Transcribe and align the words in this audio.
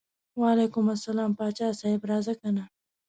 وعلیکم 0.41 0.85
السلام 0.95 1.31
پاچا 1.37 1.67
صاحب 1.79 2.01
راځه 2.11 2.33
کنه. 2.41 2.63